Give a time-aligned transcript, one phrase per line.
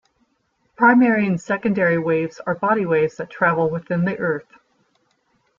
[0.75, 4.51] Primary and secondary waves are body waves that travel within the Earth.